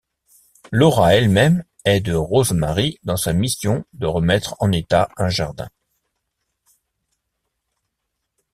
Laura 0.71 1.13
elle-même 1.13 1.63
aide 1.85 2.09
Rosemary 2.09 2.97
dans 3.03 3.17
sa 3.17 3.33
mission 3.33 3.85
de 3.93 4.07
remettre 4.07 4.55
en 4.57 4.71
état 4.71 5.07
un 5.15 5.29
jardin. 5.29 5.69